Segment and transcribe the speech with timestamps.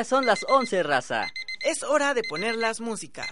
[0.00, 1.26] Ya son las 11, raza.
[1.60, 3.30] Es hora de poner las músicas.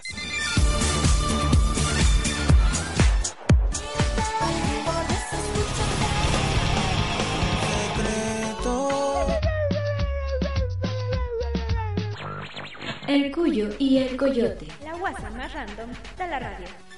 [13.07, 14.67] El Cuyo y el Coyote.
[14.83, 15.89] La guasa más random
[16.19, 16.88] de la radio.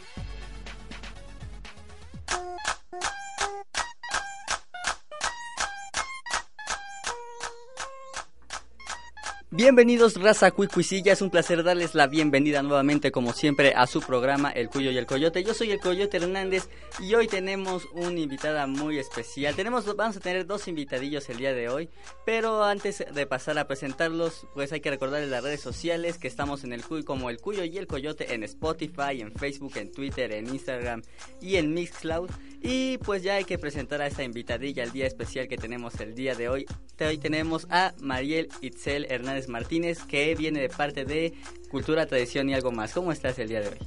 [9.53, 14.49] Bienvenidos raza cuicuisilla, es un placer darles la bienvenida nuevamente como siempre a su programa
[14.49, 15.43] El Cuyo y el Coyote.
[15.43, 16.69] Yo soy el Coyote Hernández
[17.01, 19.53] y hoy tenemos una invitada muy especial.
[19.53, 21.89] Tenemos, vamos a tener dos invitadillos el día de hoy,
[22.25, 26.63] pero antes de pasar a presentarlos, pues hay que recordarles las redes sociales que estamos
[26.63, 30.31] en el Cuyo como el Cuyo y el Coyote en Spotify, en Facebook, en Twitter,
[30.31, 31.01] en Instagram
[31.41, 32.29] y en Mixcloud.
[32.63, 36.13] Y pues ya hay que presentar a esta invitadilla el día especial que tenemos el
[36.13, 36.65] día de hoy.
[36.99, 41.33] Hoy tenemos a Mariel Itzel Hernández Martínez, que viene de parte de
[41.69, 42.93] Cultura, Tradición y algo más.
[42.93, 43.77] ¿Cómo estás el día de hoy?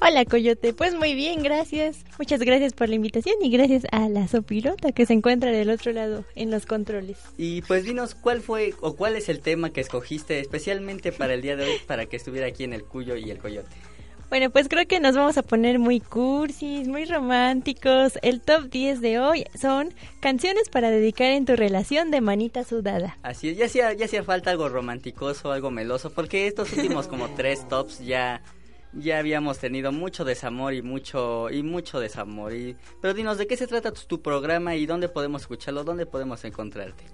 [0.00, 2.04] Hola Coyote, pues muy bien, gracias.
[2.18, 5.92] Muchas gracias por la invitación y gracias a la Sopirota que se encuentra del otro
[5.92, 7.18] lado en los controles.
[7.38, 11.40] Y pues dinos cuál fue o cuál es el tema que escogiste especialmente para el
[11.40, 13.74] día de hoy para que estuviera aquí en el Cuyo y el Coyote.
[14.28, 18.18] Bueno, pues creo que nos vamos a poner muy cursis, muy románticos.
[18.22, 23.16] El top 10 de hoy son canciones para dedicar en tu relación de manita sudada.
[23.22, 27.28] Así es, ya hacía, ya hacía falta algo romanticoso, algo meloso, porque estos últimos como
[27.36, 28.42] tres tops ya
[28.92, 32.52] ya habíamos tenido mucho desamor y mucho y mucho desamor.
[32.52, 35.84] Y, pero dinos, ¿de qué se trata tu, tu programa y dónde podemos escucharlo?
[35.84, 37.04] ¿Dónde podemos encontrarte?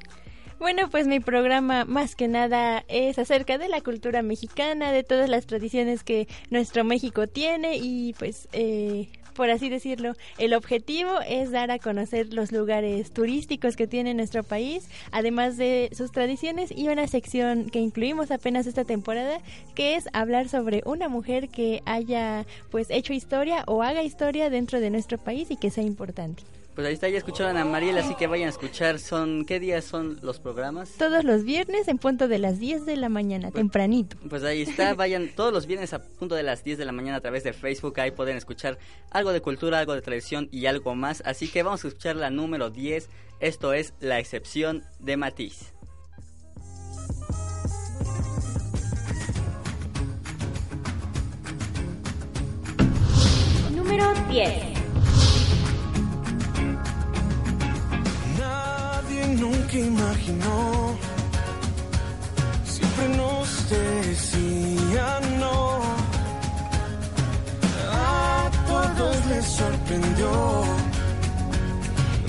[0.58, 5.28] Bueno, pues mi programa más que nada es acerca de la cultura mexicana, de todas
[5.28, 8.48] las tradiciones que nuestro México tiene y pues...
[8.52, 14.12] Eh, por así decirlo, el objetivo es dar a conocer los lugares turísticos que tiene
[14.12, 19.38] nuestro país, además de sus tradiciones y una sección que incluimos apenas esta temporada,
[19.74, 24.80] que es hablar sobre una mujer que haya pues hecho historia o haga historia dentro
[24.80, 26.42] de nuestro país y que sea importante.
[26.74, 28.98] Pues ahí está, ya escucharon a Mariel, así que vayan a escuchar.
[28.98, 30.92] son ¿Qué días son los programas?
[30.92, 34.16] Todos los viernes en punto de las 10 de la mañana, pues, tempranito.
[34.30, 37.18] Pues ahí está, vayan todos los viernes a punto de las 10 de la mañana
[37.18, 38.00] a través de Facebook.
[38.00, 38.78] Ahí pueden escuchar
[39.10, 41.22] algo de cultura, algo de tradición y algo más.
[41.26, 43.10] Así que vamos a escuchar la número 10.
[43.40, 45.74] Esto es La excepción de Matiz.
[53.74, 54.71] Número 10.
[59.42, 60.96] Nunca imaginó.
[62.64, 65.80] Siempre nos decían no.
[67.92, 70.32] A todos les sorprendió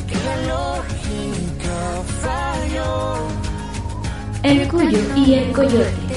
[0.10, 1.78] que la lógica
[2.24, 2.94] falló.
[4.44, 6.14] El cuyo y el coyote.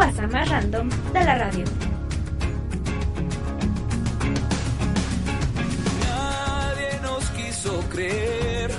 [0.00, 1.64] Guasa más random de la radio.
[6.08, 8.70] Nadie nos quiso creer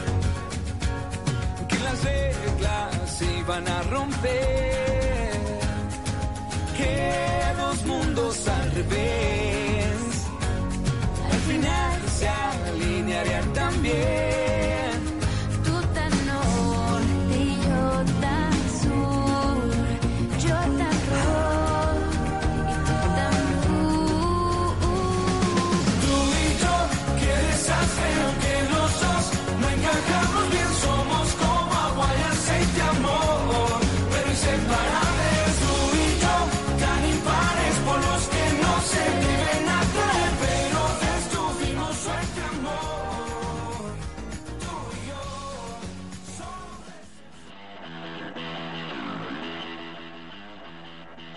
[1.70, 5.32] que las reglas se iban a romper,
[6.76, 7.14] que
[7.56, 9.21] dos mundos al revés,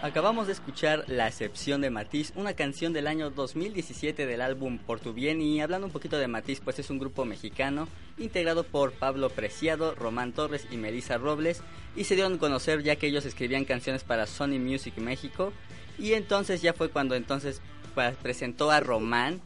[0.04, 5.00] Acabamos de escuchar La excepción de Matiz, una canción del año 2017 del álbum Por
[5.00, 5.40] tu bien.
[5.40, 9.94] Y hablando un poquito de Matiz, pues es un grupo mexicano integrado por Pablo Preciado,
[9.94, 11.62] Román Torres y Melissa Robles.
[11.96, 15.54] Y se dieron a conocer ya que ellos escribían canciones para Sony Music México.
[15.98, 17.62] Y entonces ya fue cuando entonces
[17.94, 19.40] pues, presentó a Román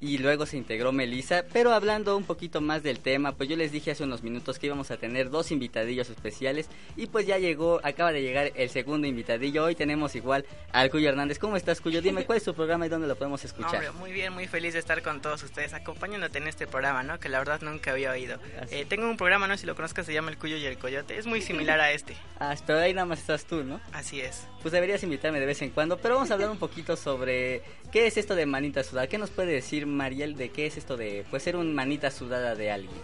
[0.00, 1.44] y luego se integró Melissa.
[1.52, 4.66] Pero hablando un poquito más del tema, pues yo les dije hace unos minutos que
[4.66, 9.06] íbamos a tener dos invitadillos especiales y pues ya llegó, acaba de llegar el segundo
[9.06, 9.64] invitadillo.
[9.64, 11.38] Hoy tenemos igual al Cuyo Hernández.
[11.38, 12.00] ¿Cómo estás, Cuyo?
[12.00, 13.74] Dime cuál es tu programa y dónde lo podemos escuchar.
[13.74, 17.18] Hombre, muy bien, muy feliz de estar con todos ustedes acompañándote en este programa, ¿no?
[17.18, 18.38] Que la verdad nunca había oído.
[18.70, 20.78] Eh, tengo un programa, no sé si lo conozcas, se llama El Cuyo y el
[20.78, 21.18] Coyote.
[21.18, 22.16] Es muy similar a este.
[22.40, 23.80] Ah, pero ahí nada más estás tú, ¿no?
[23.92, 24.46] Así es.
[24.62, 28.06] Pues deberías invitarme de vez en cuando, pero vamos a hablar un poquito sobre qué
[28.06, 29.08] es esto de manita sudada.
[29.08, 32.54] ¿Qué nos puede decir Mariel de qué es esto de pues ser un manita sudada
[32.54, 33.00] de alguien?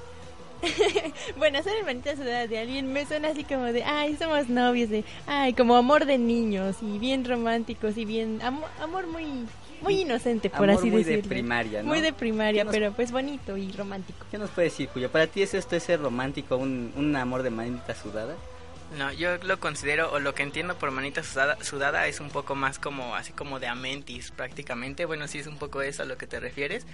[1.36, 4.88] bueno, ser el manita sudada de alguien me suena así como de, ay, somos novios,
[4.90, 9.24] de, ay, como amor de niños y bien románticos y bien, amor, amor muy
[9.82, 11.22] muy inocente, por Amor así muy decirlo.
[11.24, 11.88] de primaria, ¿no?
[11.88, 14.24] Muy de primaria, ¿Qué nos- pero pues bonito y romántico.
[14.30, 15.10] ¿Qué nos puede decir, Cuyo?
[15.10, 18.34] ¿Para ti es esto ese romántico, un, un amor de manita sudada?
[18.96, 22.54] No, yo lo considero, o lo que entiendo por manita sudada, sudada es un poco
[22.54, 25.04] más como, así como de amentis prácticamente.
[25.04, 26.86] Bueno, sí es un poco eso a lo que te refieres.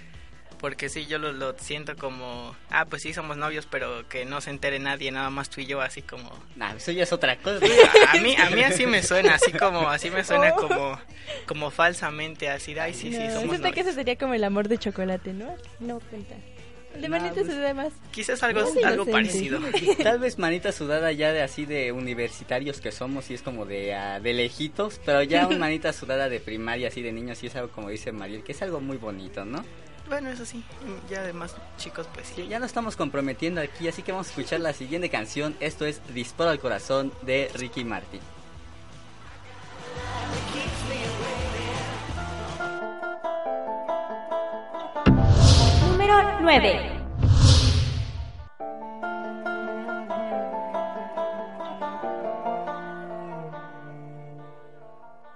[0.59, 4.41] Porque sí, yo lo, lo siento como, ah, pues sí, somos novios, pero que no
[4.41, 6.31] se entere nadie, nada más tú y yo, así como...
[6.55, 7.65] Nah, eso ya es otra cosa.
[8.09, 10.99] A mí, a mí así me suena, así como, así me suena como,
[11.47, 13.87] como falsamente, así, ay, sí, sí, no, somos siento que novios.
[13.87, 15.55] eso sería como el amor de chocolate, ¿no?
[15.79, 16.35] No cuenta.
[16.95, 17.93] De No, manita pues- sudada más.
[18.11, 19.59] Quizás algo, algo parecido.
[20.03, 23.95] Tal vez manita sudada ya de así de universitarios que somos y es como de,
[23.95, 27.55] ah, de lejitos, pero ya un manita sudada de primaria así de niños sí es
[27.55, 29.63] algo como dice Mariel, que es algo muy bonito, ¿no?
[30.09, 30.61] Bueno, eso sí,
[31.09, 32.33] ya además, chicos, pues sí.
[32.43, 35.55] Sí, ya nos estamos comprometiendo aquí, así que vamos a escuchar la siguiente canción.
[35.61, 38.19] Esto es Disparo al corazón de Ricky Martin.
[46.01, 46.81] Número 9.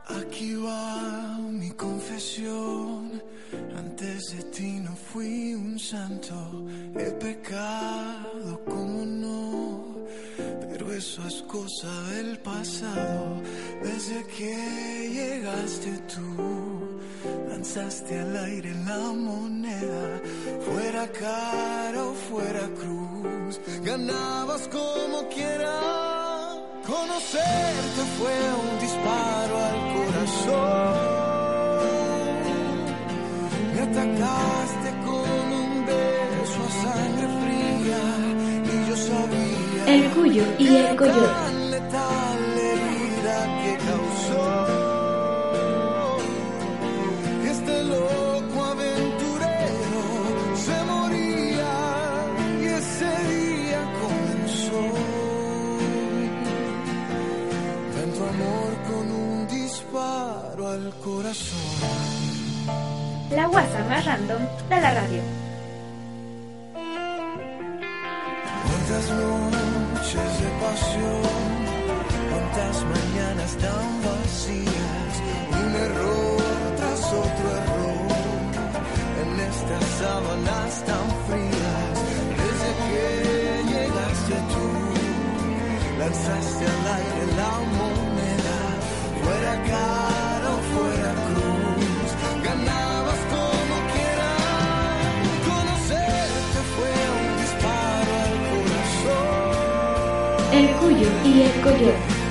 [0.08, 3.22] Aquí va mi confesión.
[3.78, 6.34] Antes de ti no fui un santo.
[6.98, 9.84] He pecado, como no.
[10.68, 13.40] Pero eso es cosa del pasado.
[13.84, 16.85] Desde que llegaste tú,
[17.50, 20.22] lanzaste al aire la moneda.
[20.66, 25.80] Fuera cara o fuera cruz, ganabas como quiera.
[26.86, 31.16] Conocerte fue un disparo al corazón.
[33.74, 38.04] Me atacaste con un beso a sangre fría
[38.72, 41.55] y yo sabía El Cuyo y el Coyote.
[63.36, 65.22] La guasa más random de la radio.
[68.66, 71.34] Cuántas noches de pasión,
[72.32, 75.14] cuántas mañanas tan vacías,
[75.52, 76.44] un error
[76.78, 78.08] tras otro error,
[79.22, 81.96] en estas sábanas tan frías,
[82.40, 83.04] desde que
[83.74, 84.68] llegaste tú,
[86.00, 88.60] lanzaste al aire la moneda,
[89.22, 91.05] fuera cara o fuera
[100.56, 102.25] El Cuyo y el Coyote.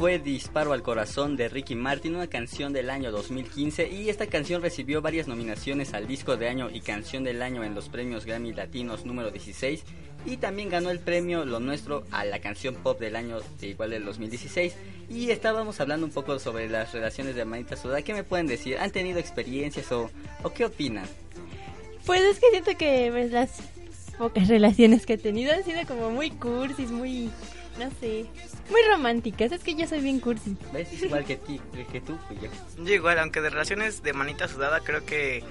[0.00, 4.62] Fue Disparo al Corazón de Ricky Martin, una canción del año 2015 y esta canción
[4.62, 8.54] recibió varias nominaciones al disco de año y canción del año en los premios Grammy
[8.54, 9.84] Latinos número 16
[10.24, 13.90] y también ganó el premio Lo Nuestro a la canción pop del año de igual
[13.90, 14.74] del 2016
[15.10, 18.00] y estábamos hablando un poco sobre las relaciones de Manita Sudada.
[18.00, 18.78] ¿Qué me pueden decir?
[18.78, 20.10] ¿Han tenido experiencias o,
[20.54, 21.04] qué opinan?
[22.06, 23.50] Pues es que siento que las
[24.16, 27.30] pocas relaciones que he tenido han sido como muy cursis, muy,
[27.80, 28.26] no sé,
[28.70, 29.52] muy románticas.
[29.52, 30.54] Es que yo soy bien cursi.
[30.72, 30.92] ¿Ves?
[30.92, 31.60] Es igual que, ti,
[31.90, 32.84] que tú, pues yo.
[32.84, 35.42] Yo igual, aunque de relaciones de manita sudada, creo que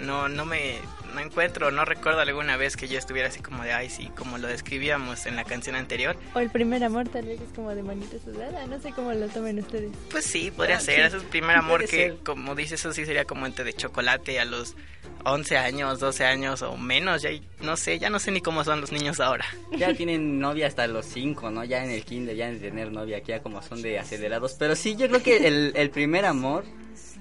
[0.00, 0.76] no, no me
[1.14, 4.38] no encuentro, no recuerdo alguna vez que yo estuviera así como de, ay, sí, como
[4.38, 6.16] lo describíamos en la canción anterior.
[6.34, 9.26] O el primer amor tal vez es como de manita sudada, no sé cómo lo
[9.28, 9.90] tomen ustedes.
[10.10, 10.94] Pues sí, podría Ah, ser.
[10.94, 11.00] sí.
[11.00, 12.16] Ese es el primer amor que, ser.
[12.24, 14.76] como dices, eso sí sería como entre de chocolate a los
[15.24, 17.22] 11 años, 12 años o menos.
[17.22, 17.30] Ya,
[17.60, 19.44] no sé, ya no sé ni cómo son los niños ahora.
[19.76, 21.64] Ya tienen novia hasta los 5, ¿no?
[21.64, 24.54] Ya en el kinder, ya en tener novia, aquí ya como son de acelerados.
[24.60, 26.64] Pero sí, yo creo que el, el primer amor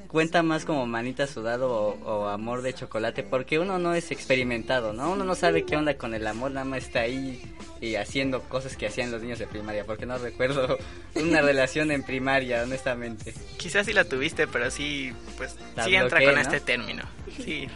[0.09, 4.91] cuenta más como manita sudado o, o amor de chocolate, porque uno no es experimentado,
[4.91, 5.11] ¿no?
[5.11, 7.41] Uno no sabe qué onda con el amor, nada más está ahí
[7.79, 10.77] y haciendo cosas que hacían los niños de primaria, porque no recuerdo
[11.15, 13.33] una relación en primaria, honestamente.
[13.57, 16.41] Quizás sí la tuviste, pero sí, pues La sí entra con ¿no?
[16.41, 17.03] este término.
[17.37, 17.69] Sí.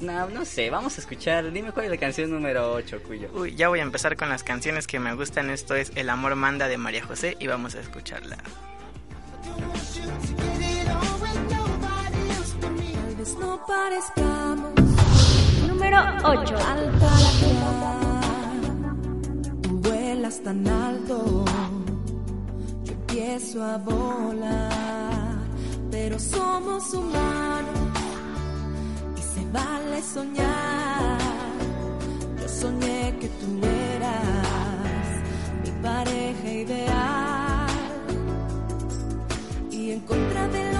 [0.00, 3.28] No, no sé, vamos a escuchar, dime cuál es la canción número 8, Cuyo.
[3.34, 5.50] Uy, ya voy a empezar con las canciones que me gustan.
[5.50, 8.38] Esto es El amor manda de María José y vamos a escucharla.
[13.66, 14.72] Parezcamos
[15.66, 16.54] Número 8.
[19.62, 21.44] Tú vuelas tan alto,
[22.84, 25.38] yo empiezo a volar,
[25.90, 27.80] pero somos humanos
[29.16, 31.18] y se vale soñar.
[32.40, 35.06] Yo soñé que tú eras
[35.64, 37.66] mi pareja ideal
[39.70, 40.79] y en contra de lo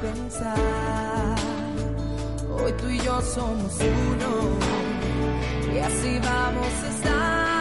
[0.00, 1.36] pensar.
[2.52, 4.32] Hoy tú y yo somos uno
[5.74, 7.59] y así vamos a estar.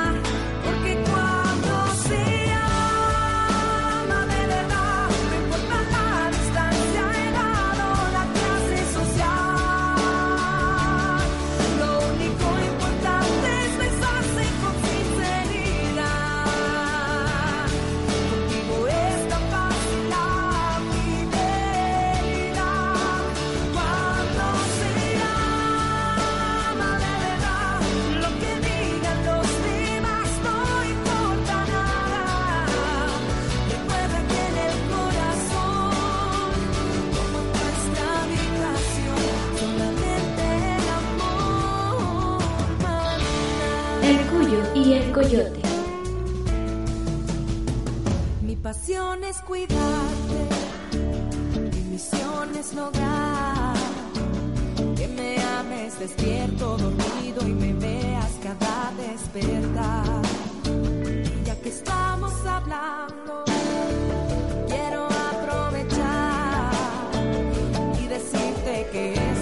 [44.86, 45.59] Y el Coyote.
[48.41, 50.39] Mi pasión es cuidarte,
[51.74, 53.75] mi misión es lograr
[54.95, 60.21] que me ames despierto, dormido y me veas cada despertar.
[61.45, 63.43] Ya que estamos hablando,
[64.67, 66.71] quiero aprovechar
[68.01, 69.38] y decirte que esto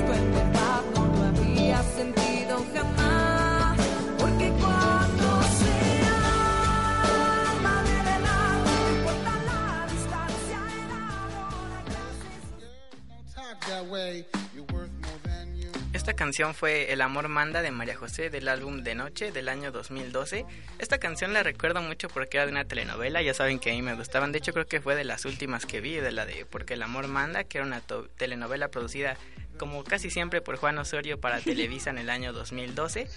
[15.93, 19.71] Esta canción fue El amor manda de María José del álbum De Noche del año
[19.71, 20.45] 2012.
[20.79, 23.81] Esta canción la recuerdo mucho porque era de una telenovela, ya saben que a mí
[23.81, 26.45] me gustaban, de hecho creo que fue de las últimas que vi, de la de
[26.45, 27.81] Porque el amor manda, que era una
[28.17, 29.17] telenovela producida
[29.57, 33.07] como casi siempre por Juan Osorio para Televisa en el año 2012.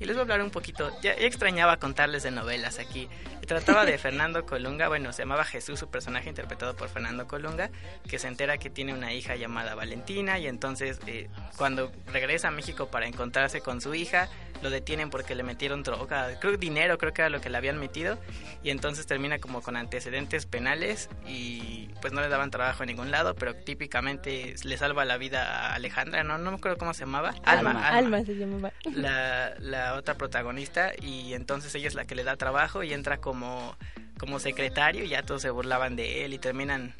[0.00, 3.08] Y les voy a hablar un poquito, ya, ya extrañaba contarles de novelas aquí.
[3.46, 7.70] Trataba de Fernando Colunga, bueno, se llamaba Jesús, su personaje interpretado por Fernando Colunga,
[8.08, 12.50] que se entera que tiene una hija llamada Valentina y entonces eh, cuando regresa a
[12.50, 14.28] México para encontrarse con su hija,
[14.62, 17.78] lo detienen porque le metieron droga, creo dinero, creo que era lo que le habían
[17.78, 18.18] metido
[18.62, 23.10] y entonces termina como con antecedentes penales y pues no le daban trabajo en ningún
[23.10, 27.00] lado, pero típicamente le salva la vida a Alejandra, no, no me acuerdo cómo se
[27.00, 27.88] llamaba, Alma, Alma.
[27.88, 28.72] Alma se llamaba.
[28.94, 33.18] la, la otra protagonista y entonces ella es la que le da trabajo y entra
[33.18, 33.76] como,
[34.18, 36.94] como secretario y ya todos se burlaban de él y terminan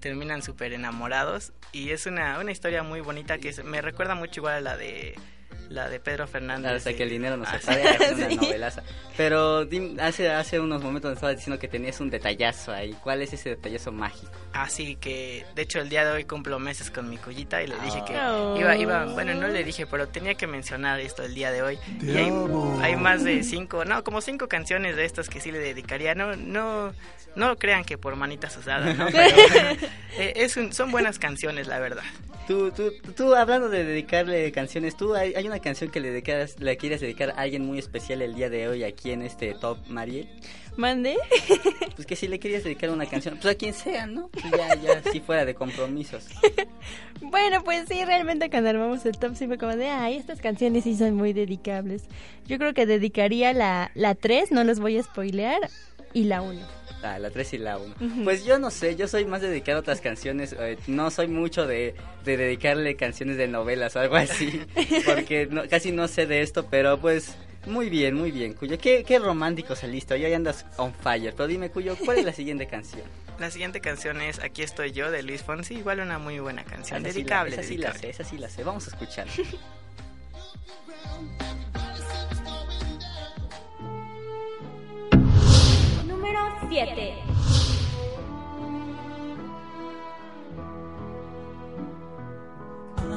[0.00, 1.52] terminan súper enamorados.
[1.72, 5.14] Y es una, una historia muy bonita que me recuerda mucho igual a la de
[5.68, 6.72] la de Pedro Fernández.
[6.72, 8.36] Hasta que el dinero nos Ah, separe, es una sí.
[8.36, 8.82] novelaza.
[9.16, 12.94] Pero dim- hace, hace unos momentos me estabas diciendo que tenías un detallazo ahí.
[13.02, 14.32] ¿Cuál es ese detallazo mágico?
[14.54, 17.78] Así que, de hecho, el día de hoy cumplo meses con mi cullita y le
[17.80, 18.56] dije que Oh.
[18.58, 21.78] iba, iba, bueno, no le dije, pero tenía que mencionar esto el día de hoy.
[22.00, 22.32] y hay,
[22.82, 26.14] hay más de cinco, no, como cinco canciones de estas que sí le dedicaría.
[26.14, 26.94] No, no,
[27.36, 29.06] no crean que por manitas usadas, ¿no?
[29.12, 29.36] Pero,
[30.18, 32.02] eh, es un- son buenas canciones, la verdad.
[32.46, 36.58] Tú, tú, tú, hablando de dedicarle canciones, tú hay, hay una canción que le dedicas,
[36.58, 39.78] le quieres dedicar a alguien muy especial el día de hoy aquí en este Top
[39.88, 40.28] Mariel.
[40.76, 41.16] Mande.
[41.94, 44.28] Pues que si le querías dedicar una canción, pues a quien sea, ¿no?
[44.28, 46.26] Pues ya, ya, si fuera de compromisos.
[47.20, 50.84] Bueno, pues sí, realmente cuando armamos el top sí fue como de, ay, estas canciones
[50.84, 52.04] sí son muy dedicables.
[52.46, 55.68] Yo creo que dedicaría la, la 3, no los voy a spoilear,
[56.14, 56.77] y la 1.
[57.02, 57.94] Ah, la 3 y la 1.
[58.24, 60.54] Pues yo no sé, yo soy más dedicado a otras canciones.
[60.58, 64.60] eh, no soy mucho de, de dedicarle canciones de novelas o algo así.
[65.06, 67.36] Porque no- casi no sé de esto, pero pues
[67.66, 68.78] muy bien, muy bien, Cuyo.
[68.78, 70.14] Qué, qué romántico saliste.
[70.14, 71.32] Hoy andas on fire.
[71.36, 73.02] Pero dime, Cuyo, ¿cuál es la siguiente canción?
[73.38, 77.06] La siguiente canción es Aquí estoy yo de Luis Fonsi, igual una muy buena canción,
[77.06, 77.54] Esa sí la- dedicable.
[77.54, 78.00] esa sí la dedicable.
[78.00, 78.64] sé, esa sí la sé.
[78.64, 79.28] Vamos a escuchar.
[86.68, 87.14] 7.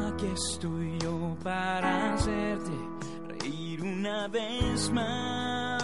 [0.08, 2.72] Aquí estoy yo para hacerte
[3.28, 5.82] reír una vez más.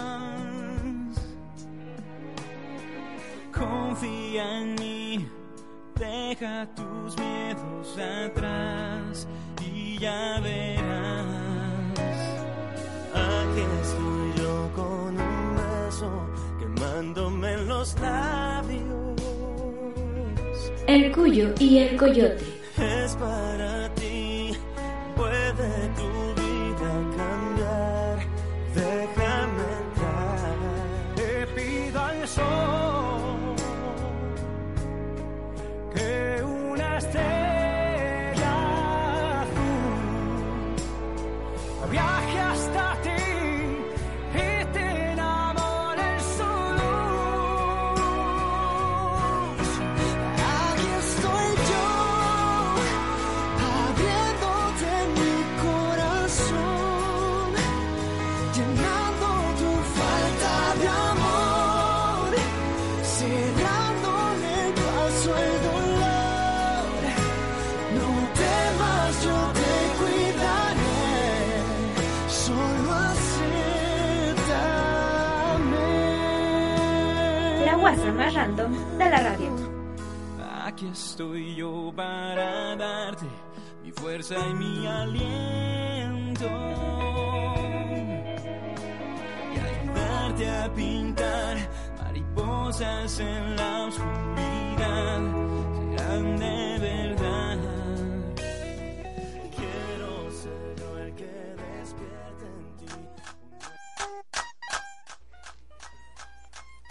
[3.52, 5.28] Confía en mí,
[5.94, 9.26] deja tus miedos atrás
[9.62, 11.98] y ya verás.
[13.12, 15.17] Aquí estoy yo con
[16.98, 19.22] quemándome en los labios.
[20.86, 22.44] El Cuyo y el Coyote.
[22.76, 23.47] Es para
[78.18, 79.50] más random de la radio.
[80.64, 83.26] Aquí estoy yo para darte
[83.82, 86.44] mi fuerza y mi aliento
[89.54, 91.56] y ayudarte a pintar
[92.02, 95.20] mariposas en la oscuridad.
[95.96, 97.57] Serán de verdad.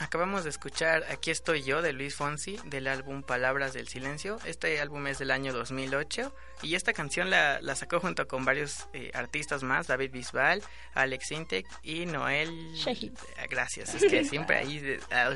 [0.08, 4.38] Acabamos de escuchar Aquí estoy yo de Luis Fonsi del álbum Palabras del Silencio.
[4.46, 8.88] Este álbum es del año 2008 y esta canción la, la sacó junto con varios
[8.94, 12.50] eh, artistas más, David Bisbal, Alex Intec y Noel...
[12.74, 13.12] Shahid.
[13.38, 14.80] Ah, Gracias, es que siempre ahí...
[14.80, 15.30] de- ah.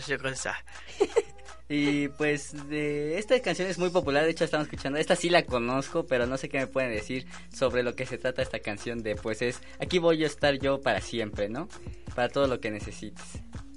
[1.68, 5.44] Y pues de esta canción es muy popular, de hecho estamos escuchando, esta sí la
[5.46, 9.04] conozco, pero no sé qué me pueden decir sobre lo que se trata esta canción
[9.04, 11.68] de pues es aquí voy a estar yo para siempre, ¿no?
[12.16, 13.24] Para todo lo que necesites.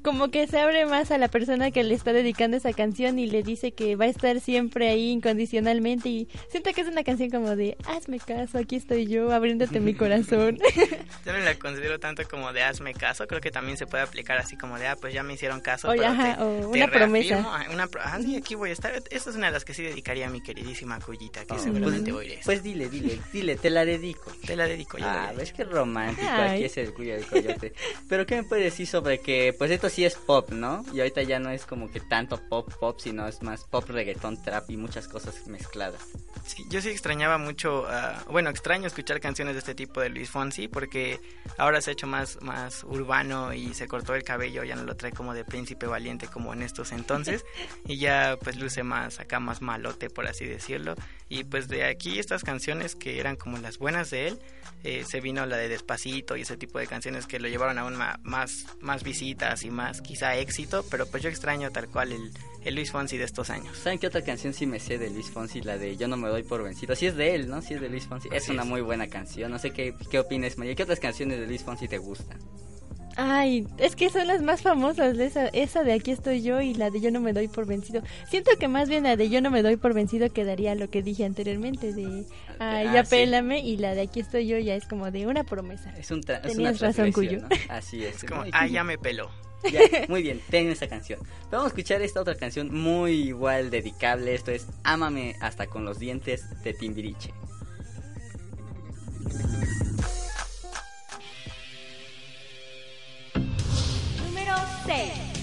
[0.04, 3.26] Como que se abre más a la persona que le está dedicando esa canción y
[3.26, 7.30] le dice que va a estar siempre ahí incondicionalmente y siento que es una canción
[7.30, 10.58] como de hazme caso, aquí estoy yo abriéndote mi corazón.
[11.24, 14.36] Yo no la considero tanto como de hazme caso, creo que también se puede aplicar
[14.36, 15.88] así como de, ah, pues ya me hicieron caso.
[15.88, 17.28] Oye, pero ajá, te- o te una promesa.
[17.36, 18.92] reafirmo, ah, Una, pro- ah, sí, aquí voy a estar.
[19.10, 22.12] Esta es una de las que sí dedicaría a mi queridísima Cuyita, que Oh, seguramente
[22.12, 22.40] pues, oiré.
[22.44, 24.30] pues dile, dile, dile, te la dedico.
[24.46, 25.06] Te la dedico yo.
[25.08, 26.56] Ah, ves qué romántico Ay.
[26.56, 27.72] aquí es el cuyo del coyote.
[28.06, 30.84] Pero ¿qué me puedes decir sobre que pues esto sí es pop, ¿no?
[30.92, 34.42] Y ahorita ya no es como que tanto pop pop, sino es más pop, reggaetón,
[34.42, 36.02] trap y muchas cosas mezcladas.
[36.44, 40.30] Sí, yo sí extrañaba mucho, ah, bueno, extraño escuchar canciones de este tipo de Luis
[40.30, 41.20] Fonsi porque
[41.58, 44.96] ahora se ha hecho más, más urbano y se cortó el cabello, ya no lo
[44.96, 47.44] trae como de príncipe valiente como en estos entonces
[47.86, 50.96] y ya pues luce más acá más malote por así decirlo
[51.28, 54.38] y pues de aquí estas canciones que eran como las buenas de él
[54.84, 57.96] eh, se vino la de Despacito y ese tipo de canciones que lo llevaron aún
[58.22, 62.30] más, más visitas y más quizá éxito, pero pues yo extraño tal cual el,
[62.64, 63.78] el Luis Fonsi de estos años.
[63.78, 65.62] ¿Saben qué otra canción sí me sé de Luis Fonsi?
[65.62, 66.94] La de Yo no me doy por vencido.
[66.94, 67.62] Sí es de él, ¿no?
[67.62, 68.28] Sí es de Luis Fonsi.
[68.30, 68.68] Es una es.
[68.68, 69.50] muy buena canción.
[69.50, 70.74] No sé qué, qué opinas, María.
[70.74, 72.38] ¿Qué otras canciones de Luis Fonsi te gustan?
[73.16, 76.90] Ay, es que son las más famosas, esa, esa de aquí estoy yo y la
[76.90, 78.02] de yo no me doy por vencido.
[78.28, 81.02] Siento que más bien la de yo no me doy por vencido quedaría lo que
[81.02, 82.24] dije anteriormente de
[82.58, 83.10] ay, Ah, ya sí.
[83.10, 85.94] pélame y la de aquí estoy yo ya es como de una promesa.
[85.96, 87.40] Es, un tra- es Tenías una razón, Cuyo.
[87.42, 87.48] ¿no?
[87.68, 88.16] Así es.
[88.22, 89.30] Es como, ah, ya me peló.
[89.72, 91.18] Ya, muy bien, tengo esa canción.
[91.50, 94.34] Vamos a escuchar esta otra canción muy igual dedicable.
[94.34, 97.30] Esto es Ámame hasta con los dientes de Timbiriche.
[104.86, 105.33] 6.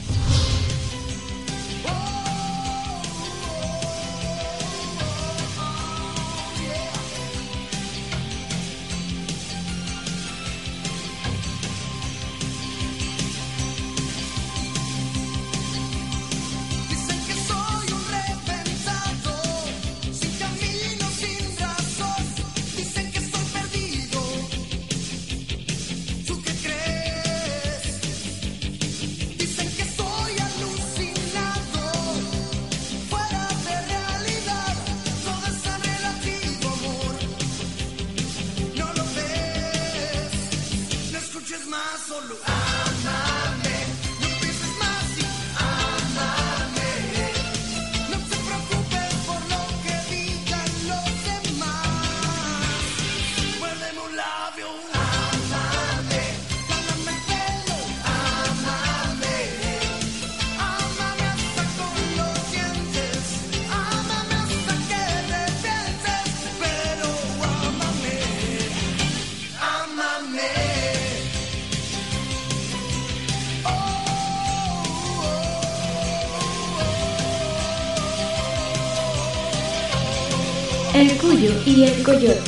[81.66, 82.41] Y el Coyote.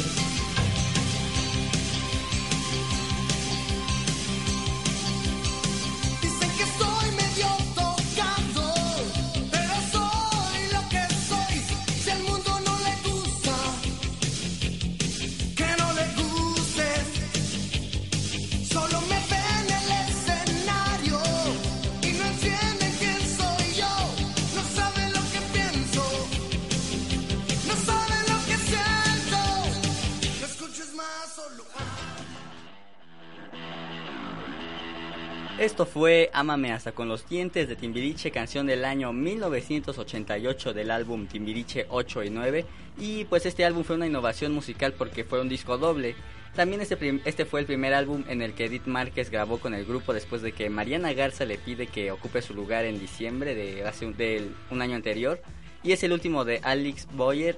[35.64, 41.26] Esto fue Ámame hasta con los dientes de Timbiriche, canción del año 1988 del álbum
[41.26, 42.66] Timbiriche 8 y 9.
[43.00, 46.16] Y pues este álbum fue una innovación musical porque fue un disco doble.
[46.54, 49.86] También este, este fue el primer álbum en el que Edith Márquez grabó con el
[49.86, 53.86] grupo después de que Mariana Garza le pide que ocupe su lugar en diciembre de
[53.86, 55.42] hace un, año anterior.
[55.82, 57.58] Y es el último de Alex Boyer,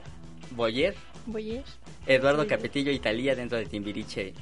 [0.51, 0.93] Boyer
[1.25, 1.63] Boyer.
[2.05, 2.45] Eduardo.
[2.45, 4.35] Capetillo y Talía dentro de Timbiriche.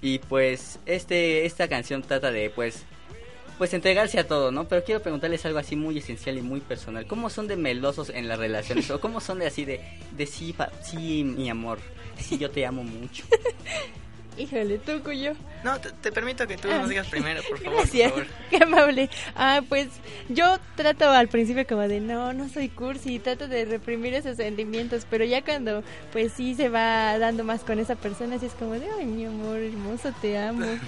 [0.00, 2.86] Y pues este esta canción trata de pues
[3.58, 4.66] pues entregarse a todo, ¿no?
[4.68, 7.06] Pero quiero preguntarles algo así muy esencial y muy personal.
[7.06, 8.90] ¿Cómo son de melosos en las relaciones?
[8.90, 9.80] ¿O cómo son de así de,
[10.16, 11.78] de sí, pa- sí, mi amor,
[12.18, 13.24] sí, yo te amo mucho?
[14.38, 15.32] Híjole, tú, Cuyo.
[15.64, 16.78] No, te, te permito que tú Ah.
[16.78, 17.80] nos digas primero, por favor.
[17.80, 18.40] Gracias, Por favor.
[18.50, 19.10] qué amable.
[19.34, 19.88] Ah, pues
[20.28, 25.06] yo trato al principio como de no, no soy cursi, trato de reprimir esos sentimientos,
[25.10, 28.74] pero ya cuando pues sí se va dando más con esa persona, sí es como
[28.74, 30.64] de ay, mi amor hermoso, te amo.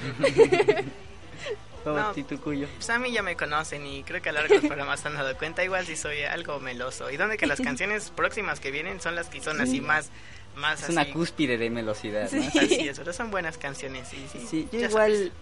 [1.85, 2.13] ¿Cómo No.
[2.13, 2.67] ti, tu cuyo?
[2.77, 5.09] Pues a mí ya me conocen y creo que a lo largo del programa se
[5.09, 5.65] han dado cuenta.
[5.65, 7.11] Igual si soy algo meloso.
[7.11, 10.11] Y donde que las canciones próximas que vienen son las que son así más.
[10.57, 11.13] más Es una así.
[11.13, 12.43] cúspide de velocidad, ¿no?
[12.43, 14.09] Así es, pero son buenas canciones.
[14.09, 14.47] Sí, sí.
[14.47, 15.33] Sí, yo ya igual, sabes.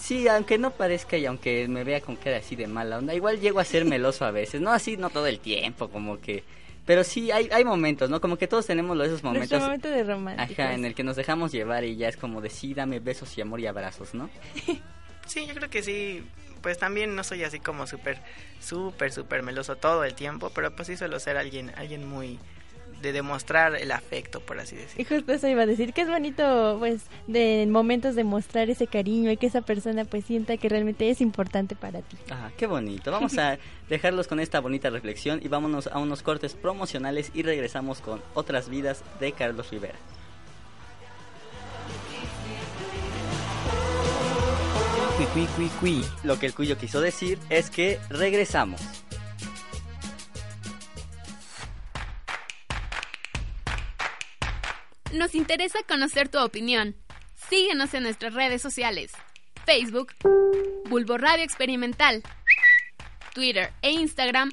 [0.00, 3.40] sí, aunque no parezca y aunque me vea con cara así de mala onda, igual
[3.40, 6.44] llego a ser meloso a veces, no así, no todo el tiempo, como que,
[6.86, 8.20] pero sí, hay, hay momentos, ¿no?
[8.20, 10.62] Como que todos tenemos esos Nuestro momentos, momento de romántico.
[10.62, 13.36] ajá, en el que nos dejamos llevar y ya es como de sí, dame besos
[13.38, 14.28] y amor y abrazos, ¿no?
[15.26, 16.24] Sí, yo creo que sí.
[16.62, 18.18] Pues también no soy así como súper,
[18.58, 22.38] súper, súper meloso todo el tiempo, pero pues sí suelo ser alguien, alguien muy
[23.04, 25.00] de demostrar el afecto, por así decir.
[25.00, 28.86] Y justo eso iba a decir, que es bonito, pues, de momentos de mostrar ese
[28.86, 32.16] cariño y que esa persona, pues, sienta que realmente es importante para ti.
[32.30, 33.12] Ajá, qué bonito.
[33.12, 33.58] Vamos a
[33.90, 38.70] dejarlos con esta bonita reflexión y vámonos a unos cortes promocionales y regresamos con otras
[38.70, 39.98] vidas de Carlos Rivera.
[45.32, 46.04] Cui, cui, cui, cui.
[46.22, 48.80] Lo que el cuyo quiso decir es que regresamos.
[55.12, 56.96] Nos interesa conocer tu opinión.
[57.48, 59.12] Síguenos en nuestras redes sociales.
[59.64, 60.12] Facebook,
[60.88, 62.22] Bulbo Radio Experimental.
[63.32, 64.52] Twitter e Instagram,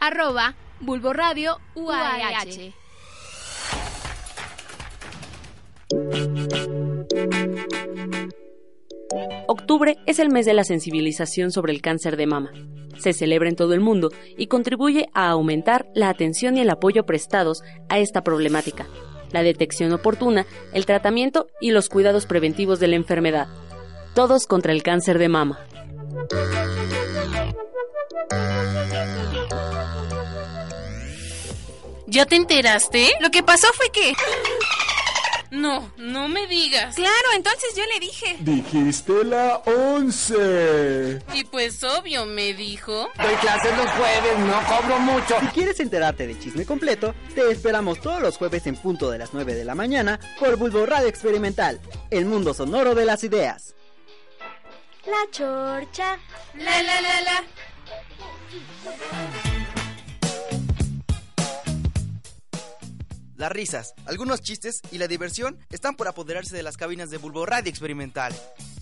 [0.00, 2.72] arroba Bulbo Radio UAH.
[9.46, 12.52] Octubre es el mes de la sensibilización sobre el cáncer de mama.
[12.98, 17.06] Se celebra en todo el mundo y contribuye a aumentar la atención y el apoyo
[17.06, 18.86] prestados a esta problemática,
[19.32, 23.48] la detección oportuna, el tratamiento y los cuidados preventivos de la enfermedad.
[24.14, 25.60] Todos contra el cáncer de mama.
[32.06, 33.12] ¿Ya te enteraste?
[33.20, 34.12] Lo que pasó fue que...
[35.50, 36.94] No, no me digas.
[36.94, 38.36] Claro, entonces yo le dije.
[38.40, 41.22] Dijiste la 11.
[41.34, 43.08] Y pues obvio, me dijo.
[43.16, 45.40] Doy clases los jueves, no cobro mucho.
[45.40, 49.32] Si quieres enterarte del chisme completo, te esperamos todos los jueves en punto de las
[49.32, 51.80] 9 de la mañana por Bulbo Radio Experimental,
[52.10, 53.74] el mundo sonoro de las ideas.
[55.06, 56.18] La chorcha.
[56.54, 57.42] La la la la.
[63.38, 67.46] Las risas, algunos chistes y la diversión están por apoderarse de las cabinas de Bulbo
[67.46, 68.34] Radio Experimental.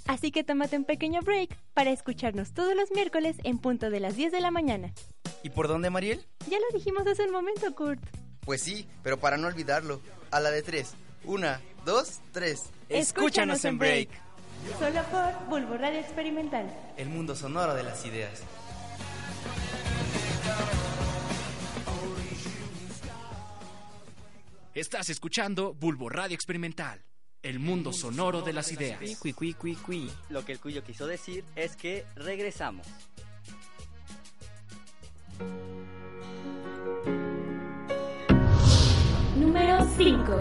[0.06, 4.16] Así que tómate un pequeño break para escucharnos todos los miércoles en punto de las
[4.16, 4.94] 10 de la mañana.
[5.42, 6.24] ¿Y por dónde, Mariel?
[6.48, 8.00] Ya lo dijimos hace un momento, Kurt.
[8.46, 10.94] Pues sí, pero para no olvidarlo, a la de tres.
[11.24, 12.62] Una, dos, tres.
[12.88, 14.08] Escúchanos en break.
[14.78, 16.74] Solo por Bulbo Radio Experimental.
[16.96, 18.40] El mundo sonoro de las ideas.
[24.76, 27.02] Estás escuchando Bulbo Radio Experimental,
[27.40, 29.00] el mundo sonoro de las ideas.
[29.18, 30.10] Cui, cui, cui, cui.
[30.28, 32.86] Lo que el cuyo quiso decir es que regresamos.
[39.38, 40.38] Número 5.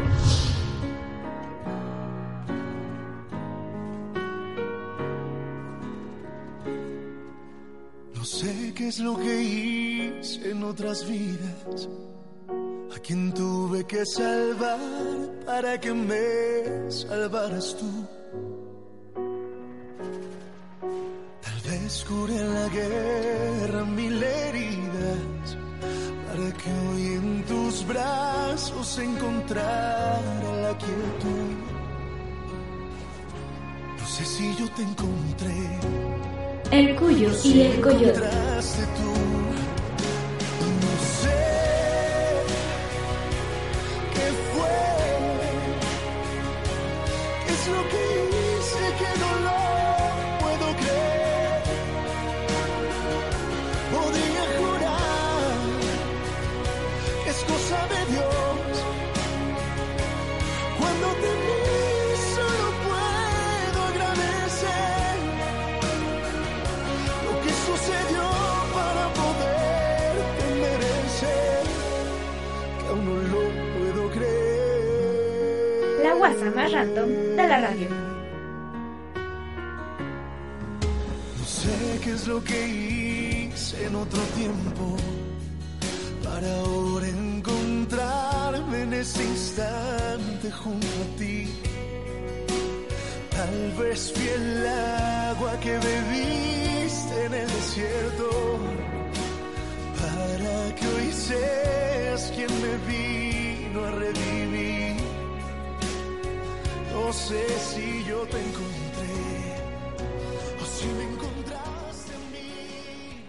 [8.15, 11.87] No sé qué es lo que hice en otras vidas.
[13.05, 14.79] Quien tuve que salvar
[15.45, 17.91] para que me salvaras tú.
[21.43, 25.57] Tal vez curé en la guerra mil heridas
[26.27, 31.53] para que hoy en tus brazos encontrara la quietud.
[33.99, 35.79] No sé si yo te encontré.
[36.71, 38.29] El cuyo y el coyote.
[76.27, 77.89] Guasa más random de la radio.
[81.37, 84.97] No sé qué es lo que hice en otro tiempo
[86.23, 91.47] para ahora encontrarme en ese instante junto a ti.
[93.29, 94.67] Tal vez fui el
[95.29, 98.29] agua que bebiste en el desierto
[100.01, 104.94] para que hoy seas quien me vino a revivir.
[106.95, 109.59] No sé si yo te encontré
[110.61, 113.25] o si me encontraste a mí.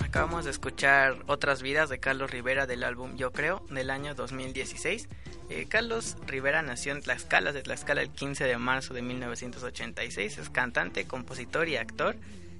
[0.00, 5.08] Acabamos de escuchar Otras vidas de Carlos Rivera del álbum Yo Creo del año 2016.
[5.50, 10.38] Eh, Carlos Rivera nació en Tlaxcala, de Tlaxcala el 15 de marzo de 1986.
[10.38, 12.14] Es cantante, compositor y actor.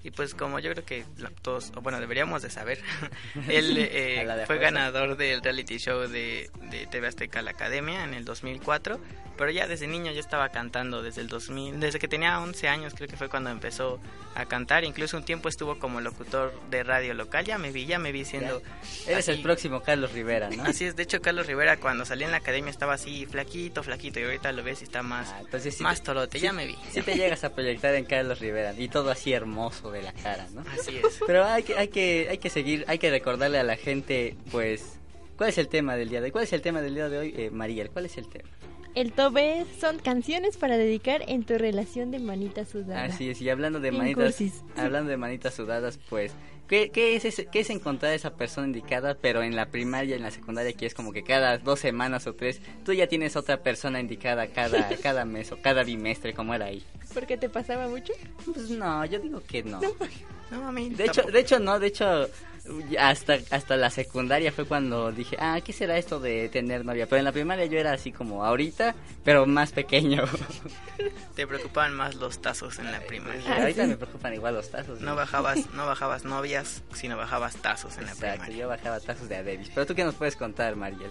[0.05, 1.05] Y pues como yo creo que
[1.43, 2.79] todos, o bueno, deberíamos de saber,
[3.49, 8.15] él eh, de fue ganador del reality show de, de TV Azteca La Academia en
[8.15, 9.01] el 2004.
[9.37, 12.95] Pero ya desde niño ya estaba cantando desde el 2000, desde que tenía 11 años
[12.95, 13.99] creo que fue cuando empezó
[14.37, 14.85] a cantar.
[14.85, 17.45] Incluso un tiempo estuvo como locutor de radio local.
[17.45, 18.63] Ya me vi, ya me vi siendo...
[19.09, 20.63] Eres el próximo Carlos Rivera, ¿no?
[20.63, 24.21] Así es, de hecho Carlos Rivera cuando salía en la academia estaba así flaquito, flaquito
[24.21, 26.67] y ahorita lo ves y está más, Entonces, sí más te- torote, sí- ya me
[26.67, 26.77] vi.
[26.93, 30.47] Sí te llegas a proyectar en Carlos Rivera y todo así hermoso de la cara,
[30.55, 30.63] ¿no?
[30.73, 31.21] Así es.
[31.27, 34.99] Pero hay que, hay que, hay que seguir, hay que recordarle a la gente, pues,
[35.39, 36.31] ¿cuál es el tema del día de hoy?
[36.33, 37.89] ¿Cuál es el tema del día de hoy, eh, Mariel?
[37.91, 38.49] ¿Cuál es el tema?
[38.95, 43.05] El top es- son canciones para dedicar en tu relación de manita sudada.
[43.05, 44.63] Así es, y hablando de Bien manitas, cursis.
[44.77, 46.33] hablando de manitas sudadas, pues,
[46.69, 50.17] ¿qué, qué es ese- qué es encontrar a esa persona indicada, pero en la primaria,
[50.17, 53.37] en la secundaria, que es como que cada dos semanas o tres, tú ya tienes
[53.37, 56.83] otra persona indicada cada, cada mes o cada bimestre, como era ahí?
[57.13, 58.13] ¿Por qué te pasaba mucho?
[58.45, 59.81] Pues no, yo digo que no.
[60.51, 62.29] No, a mí De hecho, de hecho no, de hecho
[62.99, 67.07] hasta hasta la secundaria fue cuando dije, ah, ¿qué será esto de tener novia?
[67.07, 70.25] Pero en la primaria yo era así como ahorita, pero más pequeño.
[71.35, 73.43] te preocupaban más los tazos en la primaria.
[73.49, 75.01] Ah, ahorita me preocupan igual los tazos.
[75.01, 78.57] No bajabas, no bajabas novias, sino bajabas tazos en la Exacto, primaria.
[78.57, 79.71] yo bajaba tazos de Adebis.
[79.75, 81.11] Pero tú qué nos puedes contar, Mariel?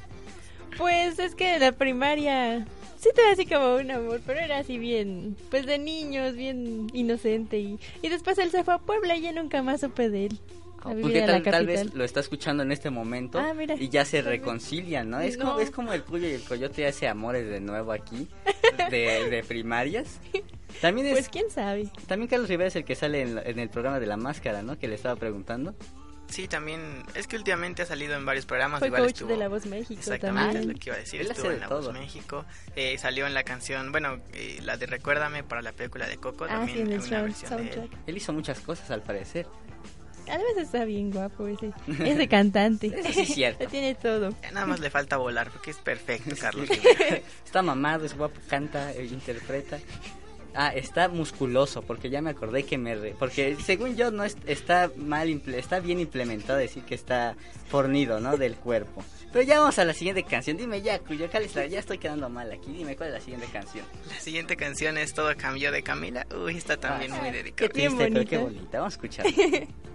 [0.77, 2.65] Pues es que la primaria
[2.97, 7.59] sí te así como un amor, pero era así bien, pues de niños, bien inocente.
[7.59, 10.39] Y, y después él se fue a Puebla y ya nunca más supe de él.
[10.83, 13.75] Porque tal, vez lo está escuchando en este momento Ah, mira.
[13.75, 14.25] y ya se vez.
[14.25, 15.19] reconcilian, ¿no?
[15.21, 15.45] Es, No.
[15.45, 18.27] Como, es como el cuyo y el coyote hace amores de nuevo aquí,
[18.89, 20.19] de, de primarias.
[20.81, 21.87] También es, Pues quién sabe.
[22.07, 24.61] También Carlos Rivera es el que sale en, la- en el programa de la máscara,
[24.61, 24.77] ¿no?
[24.77, 25.73] Que le estaba preguntando.
[26.29, 28.79] Sí, también, es que últimamente ha salido en varios programas.
[28.79, 30.61] Fue igual coach estuvo- de La Voz México Exactamente, también.
[30.61, 31.21] es lo que iba a decir.
[31.21, 31.93] Él Estuvo en de La Voz.
[31.93, 32.45] México.
[32.75, 36.45] eh, salió en la canción, bueno, eh, la de Recuérdame para la película de Coco.
[36.45, 37.73] Ah, también sí, en el una sound- versión de él.
[37.73, 37.99] soundtrack.
[38.07, 39.45] Él hizo muchas cosas al parecer.
[40.27, 41.71] Además está bien guapo ese,
[42.03, 42.87] ese cantante.
[42.87, 43.63] Eso sí es cierto.
[43.63, 44.33] Lo tiene todo.
[44.41, 46.69] Ya Nada más le falta volar, porque es perfecto, Carlos.
[47.45, 49.79] Está mamado, es guapo, canta, eh, interpreta.
[50.55, 52.93] Ah, está musculoso, porque ya me acordé que me...
[52.93, 57.35] re- porque según yo no es- está mal, está bien implementado decir que está
[57.69, 58.37] fornido, ¿no?
[58.37, 59.03] Del cuerpo.
[59.31, 60.55] Pero ya vamos a la siguiente canción.
[60.57, 62.71] Dime ya, Cuyo, ¿cuál es la- Ya estoy quedando mal aquí.
[62.71, 63.83] Dime, ¿cuál es la siguiente canción?
[64.07, 66.27] La siguiente canción es Todo cambió de Camila.
[66.45, 67.55] Uy, está también muy dedicada.
[67.55, 68.77] Qué triste, pero qué bonita.
[68.77, 69.25] Vamos a escuchar.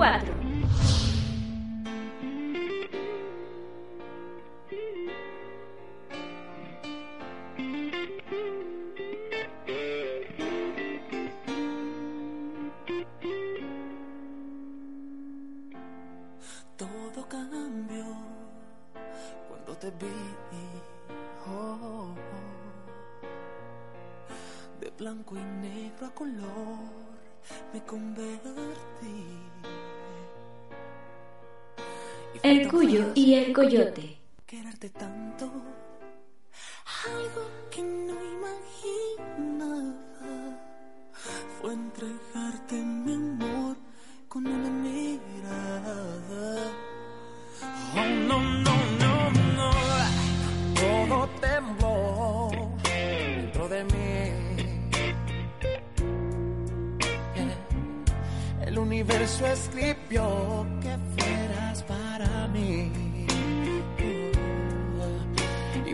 [0.00, 0.39] 4.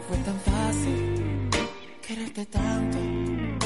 [0.08, 1.50] Fue tan fácil
[2.06, 3.65] quererte tanto.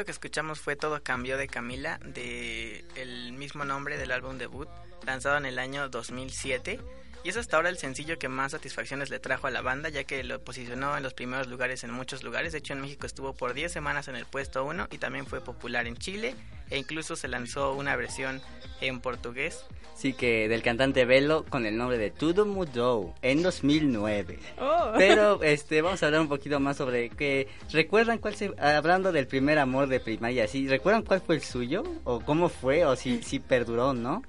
[0.00, 4.66] Esto que escuchamos fue Todo cambió de Camila, de el mismo nombre del álbum debut,
[5.04, 6.80] lanzado en el año 2007.
[7.22, 10.04] Y es hasta ahora el sencillo que más satisfacciones le trajo a la banda, ya
[10.04, 12.52] que lo posicionó en los primeros lugares en muchos lugares.
[12.52, 15.42] De hecho, en México estuvo por 10 semanas en el puesto 1 y también fue
[15.42, 16.34] popular en Chile.
[16.70, 18.40] E incluso se lanzó una versión
[18.80, 19.64] en portugués.
[19.94, 24.38] Sí, que del cantante Velo con el nombre de Tudo Mudou en 2009.
[24.58, 24.92] Oh.
[24.96, 29.26] Pero este vamos a hablar un poquito más sobre que recuerdan cuál se hablando del
[29.26, 30.66] primer amor de primaria, ¿sí?
[30.68, 34.22] ¿Recuerdan cuál fue el suyo o cómo fue o si si perduró, no?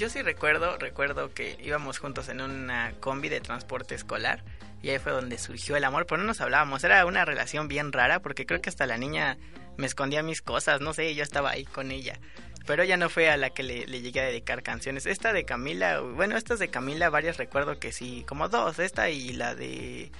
[0.00, 4.42] Yo sí recuerdo, recuerdo que íbamos juntos en una combi de transporte escolar
[4.80, 7.92] y ahí fue donde surgió el amor, pero no nos hablábamos, era una relación bien
[7.92, 9.36] rara porque creo que hasta la niña
[9.76, 12.18] me escondía mis cosas, no sé, yo estaba ahí con ella.
[12.66, 15.04] Pero ella no fue a la que le, le llegué a dedicar canciones.
[15.04, 19.34] Esta de Camila, bueno, estas de Camila, varias recuerdo que sí, como dos, esta y
[19.34, 20.10] la de...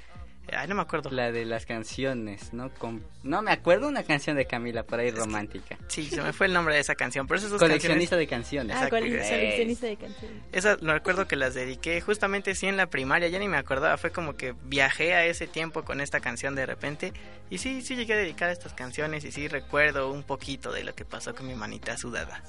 [0.53, 1.11] Ay, no me acuerdo.
[1.11, 2.71] La de las canciones, ¿no?
[2.71, 5.77] Con- No, me acuerdo una canción de Camila por ahí romántica.
[5.89, 8.27] Sí, se me fue el nombre de esa canción, pero esas dos Coleccionista canciones- de
[8.27, 8.77] canciones.
[8.79, 10.39] Ah, coleccionista de canciones.
[10.53, 13.97] Esas lo recuerdo que las dediqué justamente sí en la primaria, ya ni me acordaba,
[13.97, 17.13] fue como que viajé a ese tiempo con esta canción de repente
[17.51, 20.95] y sí, sí llegué a dedicar estas canciones y sí recuerdo un poquito de lo
[20.95, 22.43] que pasó con mi manita sudada.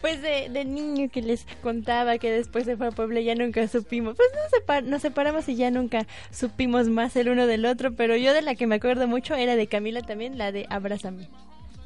[0.00, 3.66] Pues de, de niño que les contaba que después se fue a Puebla ya nunca
[3.66, 4.16] supimos.
[4.16, 7.94] Pues nos, separ- nos separamos y ya nunca supimos más el uno del otro.
[7.94, 11.22] Pero yo de la que me acuerdo mucho era de Camila también, la de Abrázame.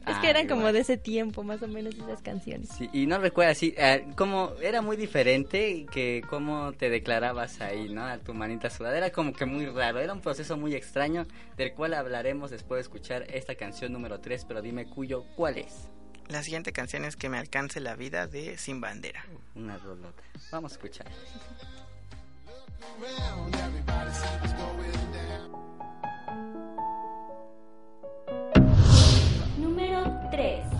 [0.07, 2.70] Es Ah, que eran como de ese tiempo, más o menos, esas canciones.
[2.70, 7.90] Sí, y no recuerdas, sí, eh, como era muy diferente que cómo te declarabas ahí,
[7.90, 8.05] ¿no?
[8.07, 8.96] A tu manita sudada.
[8.96, 11.26] Era como que muy raro, era un proceso muy extraño
[11.59, 15.87] del cual hablaremos después de escuchar esta canción número 3, pero dime cuyo, ¿cuál es?
[16.31, 19.24] La siguiente canción es Que me alcance la vida de Sin Bandera.
[19.57, 20.22] Una rolota.
[20.53, 21.07] Vamos a escuchar.
[29.59, 30.80] Número 3.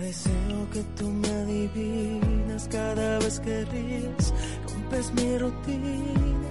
[0.00, 4.34] Deseo que tú me adivinas, cada vez que ríes,
[4.72, 6.50] rompes mi rutina.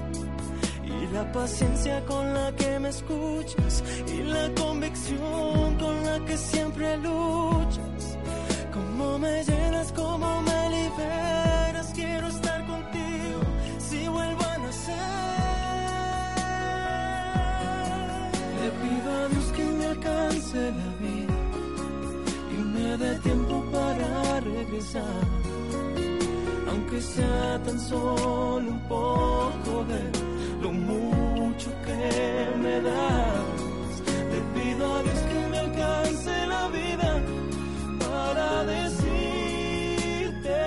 [0.85, 6.97] Y la paciencia con la que me escuchas, y la convicción con la que siempre
[6.97, 8.17] luchas.
[8.73, 13.41] Cómo me llenas, cómo me liberas, quiero estar contigo
[13.77, 14.95] si vuelvo a nacer.
[18.59, 21.37] Le pido a Dios que me alcance la vida
[22.51, 23.38] y me dé tiempo
[26.69, 29.99] Aunque sea tan solo un poco de
[30.61, 33.43] lo mucho que me das.
[34.31, 37.21] Le pido a Dios que me alcance la vida
[37.99, 40.59] para decirte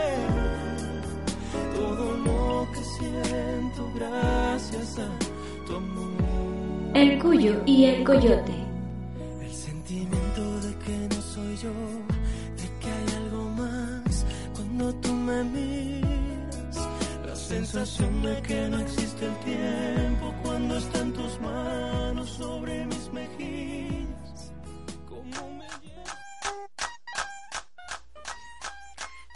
[1.74, 5.08] todo lo que siento gracias a
[5.66, 6.92] tu amor.
[6.92, 8.52] El cuyo y el coyote.
[9.40, 11.72] El sentimiento de que no soy yo,
[17.72, 24.52] sensación de que no existe el tiempo cuando está en tus manos sobre mis mejillas.
[25.08, 25.64] Como me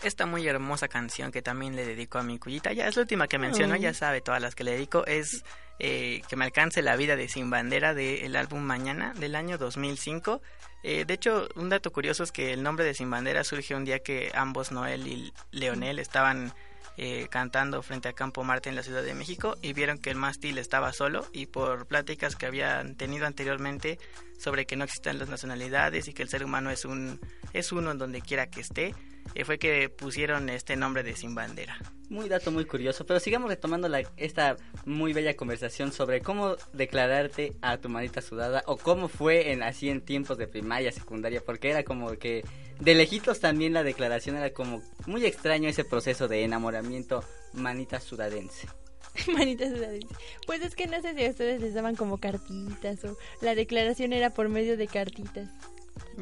[0.03, 3.27] Esta muy hermosa canción que también le dedico a mi cuyita, ya es la última
[3.27, 3.79] que menciono, Oh.
[3.79, 5.43] ya sabe todas las que le dedico, es
[5.79, 10.43] eh, Que me alcance la vida de Sin Bandera del álbum Mañana del año 2005.
[10.83, 13.87] Eh, de hecho, un dato curioso es que el nombre de Sin Bandera surge un
[13.87, 16.53] día que ambos, Noel y Leonel, estaban
[16.97, 20.17] eh, cantando frente a Campo Marte en la Ciudad de México y vieron que el
[20.17, 23.99] mástil estaba solo y por pláticas que habían tenido anteriormente
[24.39, 27.21] sobre que no existen las nacionalidades y que el ser humano es un
[27.53, 28.95] es uno en donde quiera que esté,
[29.35, 31.77] eh, fue que pusieron este nombre de Sin Bandera.
[32.09, 37.57] Muy dato muy curioso, pero sigamos retomando la, esta muy bella conversación sobre cómo declararte
[37.63, 41.71] a tu manita sudada o cómo fue en así en tiempos de primaria, secundaria, porque
[41.71, 42.45] era como que
[42.81, 48.69] de lejitos también la declaración era como muy extraño ese proceso de enamoramiento manita sudadense.
[49.33, 50.15] Manita sudadita.
[50.47, 54.13] Pues es que no sé si a ustedes les daban como cartitas o la declaración
[54.13, 55.49] era por medio de cartitas.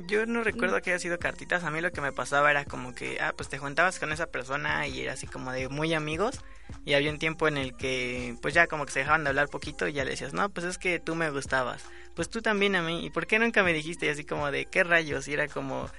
[0.07, 2.94] Yo no recuerdo que haya sido cartitas, a mí lo que me pasaba era como
[2.94, 6.40] que, ah, pues te juntabas con esa persona y era así como de muy amigos
[6.84, 9.48] y había un tiempo en el que pues ya como que se dejaban de hablar
[9.48, 11.84] poquito y ya le decías, no, pues es que tú me gustabas,
[12.14, 14.07] pues tú también a mí, ¿y por qué nunca me dijiste?
[14.07, 15.26] Y así como de, ¿qué rayos?
[15.26, 15.90] Y era como,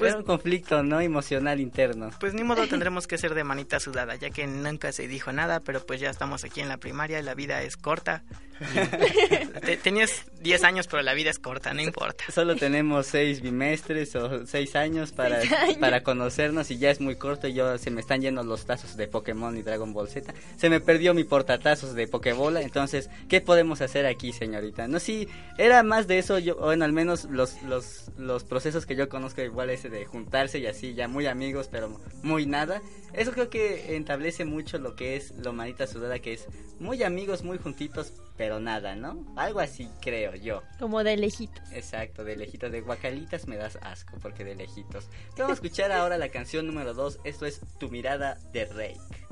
[0.00, 2.10] Pues, era un conflicto no emocional interno.
[2.18, 5.60] pues ni modo tendremos que ser de manita sudada, ya que nunca se dijo nada,
[5.60, 8.22] pero pues ya estamos aquí en la primaria, la vida es corta.
[9.64, 12.24] Te- tenías 10 años, pero la vida es corta, no importa.
[12.32, 15.76] Solo tenemos seis bimestres o seis años para, años.
[15.78, 18.96] para conocernos y ya es muy corto y yo se me están yendo los tazos
[18.96, 20.32] de Pokémon y Dragon Ball Z.
[20.56, 24.88] Se me perdió mi portatazos de Pokébola, entonces, ¿qué podemos hacer aquí, señorita?
[24.88, 25.28] No, sí,
[25.58, 29.42] era más de eso, yo, bueno, al menos los, los, los procesos que yo conozco
[29.42, 32.80] igual ese de juntarse y así, ya muy amigos, pero muy nada.
[33.12, 36.46] Eso creo que establece mucho lo que es lo manita sudada, que es
[36.78, 39.24] muy amigos, muy juntitos, pero nada, ¿no?
[39.36, 40.62] Algo así creo yo.
[40.78, 41.62] Como de lejitos.
[41.72, 45.08] Exacto, de lejitos, de guacalitas me das asco, porque de lejitos.
[45.36, 49.26] Vamos a escuchar ahora la canción número 2, esto es Tu mirada de Rake.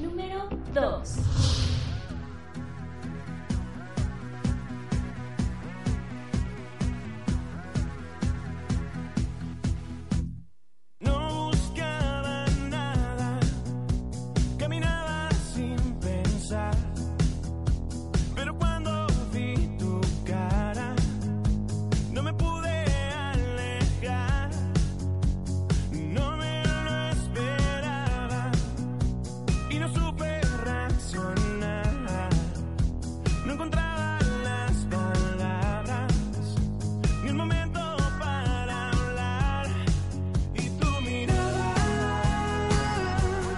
[0.00, 1.35] Número 2.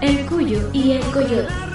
[0.00, 1.67] El cuyo y el coyote.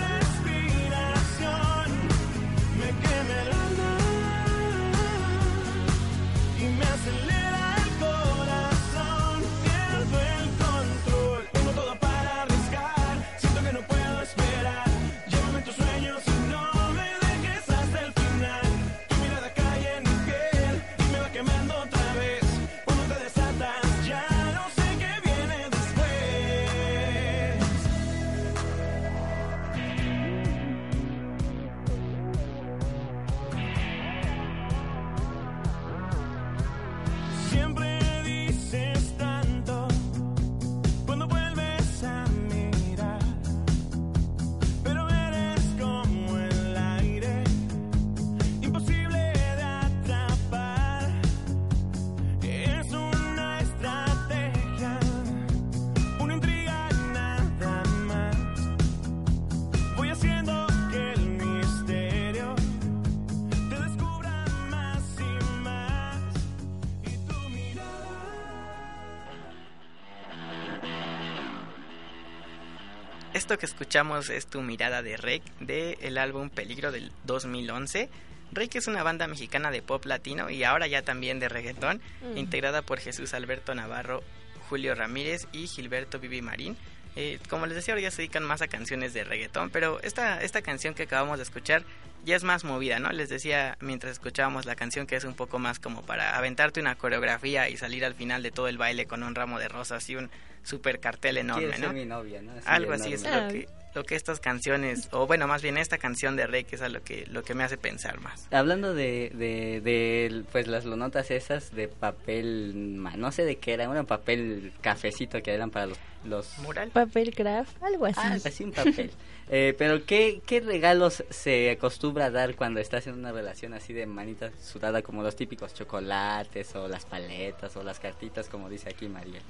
[73.83, 78.09] Escuchamos es Tu mirada de Rec del el álbum Peligro del 2011.
[78.53, 82.37] Rec es una banda mexicana de pop latino y ahora ya también de reggaetón, Mm.
[82.37, 84.23] integrada por Jesús Alberto Navarro,
[84.69, 86.77] Julio Ramírez y Gilberto Vivi Marín.
[87.15, 90.41] Eh, como les decía, ahora ya se dedican más a canciones de reggaetón, pero esta,
[90.41, 91.83] esta canción que acabamos de escuchar
[92.25, 93.11] ya es más movida, ¿no?
[93.11, 96.95] Les decía mientras escuchábamos la canción que es un poco más como para aventarte una
[96.95, 100.15] coreografía y salir al final de todo el baile con un ramo de rosas y
[100.15, 100.31] un
[100.63, 101.91] super cartel enorme, ¿no?
[101.91, 102.53] mi novia, ¿no?
[102.53, 105.97] Así Algo así es lo que, lo que estas canciones, o bueno, más bien esta
[105.97, 108.47] canción de Rey, que es a lo que, lo que me hace pensar más.
[108.51, 113.73] Hablando de, de, de, pues las notas esas de papel, ma- no sé de qué
[113.73, 115.99] era, un papel cafecito que eran para los...
[116.25, 116.89] los ¿Mural?
[116.89, 118.19] Papel craft, algo así.
[118.23, 119.11] Ah, así un papel.
[119.49, 123.91] Eh, pero ¿qué, ¿qué regalos se acostumbra a dar cuando estás en una relación así
[123.91, 128.89] de manita sudada como los típicos chocolates o las paletas o las cartitas como dice
[128.89, 129.41] aquí María?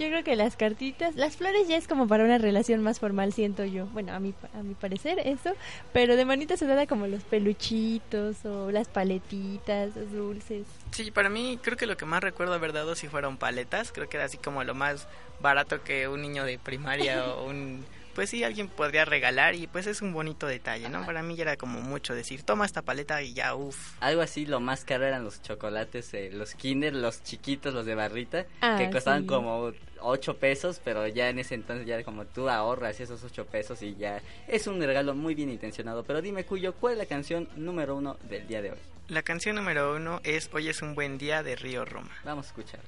[0.00, 3.34] Yo creo que las cartitas, las flores ya es como para una relación más formal,
[3.34, 3.84] siento yo.
[3.88, 5.52] Bueno, a mi, a mi parecer eso.
[5.92, 10.66] Pero de manita sudada como los peluchitos o las paletitas, los dulces.
[10.92, 14.08] Sí, para mí creo que lo que más recuerdo haber dado si fueron paletas, creo
[14.08, 15.06] que era así como lo más
[15.40, 17.84] barato que un niño de primaria o un...
[18.14, 21.06] Pues sí, alguien podría regalar y pues es un bonito detalle, ¿no?
[21.06, 23.94] Para mí ya era como mucho decir, toma esta paleta y ya, uff.
[24.00, 27.94] Algo así, lo más caro eran los chocolates, eh, los Kinder, los chiquitos, los de
[27.94, 29.26] barrita, Ah, que costaban sí.
[29.28, 29.72] como
[30.02, 33.94] 8 pesos, pero ya en ese entonces ya como tú ahorras esos 8 pesos y
[33.96, 36.04] ya es un regalo muy bien intencionado.
[36.04, 38.78] Pero dime, Cuyo, ¿cuál es la canción número uno del día de hoy?
[39.08, 42.10] La canción número uno es Hoy es un buen día de Río Roma.
[42.24, 42.80] Vamos a escuchar.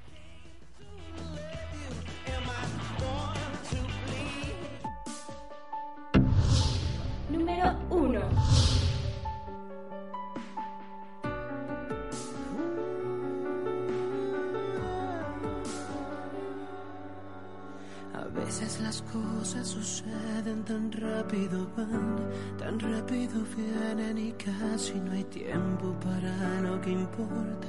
[19.52, 22.16] Cosas suceden tan rápido, van,
[22.58, 27.68] tan rápido vienen y casi no hay tiempo para lo que importa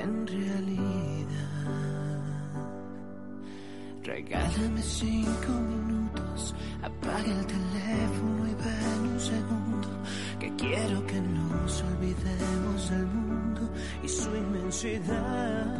[0.00, 1.28] en realidad.
[4.04, 9.88] Regálame cinco minutos, apaga el teléfono y ven un segundo,
[10.38, 13.68] que quiero que nos olvidemos del mundo
[14.04, 15.78] y su inmensidad.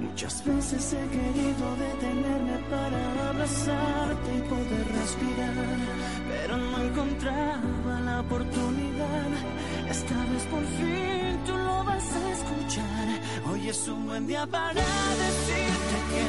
[0.00, 5.54] Muchas veces he querido detenerme para abrazarte y poder respirar,
[6.28, 9.28] pero no encontraba la oportunidad.
[9.90, 13.06] Esta vez por fin tú lo vas a escuchar.
[13.50, 16.22] Hoy es un buen día para decirte que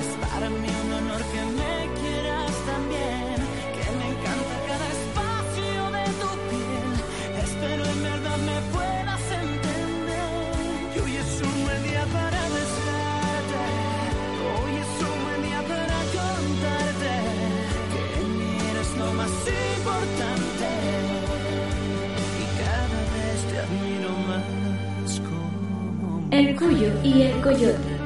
[0.00, 3.17] es para mí un honor que me quieras también,
[26.38, 27.97] El Cuyo y el Coyote.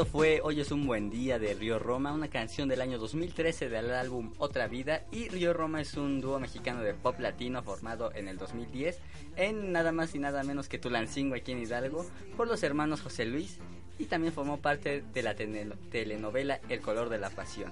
[0.00, 3.68] Esto fue Hoy es un buen día de Río Roma, una canción del año 2013
[3.68, 5.04] del álbum Otra Vida.
[5.12, 8.98] Y Río Roma es un dúo mexicano de pop latino formado en el 2010
[9.36, 13.26] en nada más y nada menos que Tulancingo aquí en Hidalgo por los hermanos José
[13.26, 13.58] Luis
[13.98, 17.70] y también formó parte de la telenovela El color de la pasión.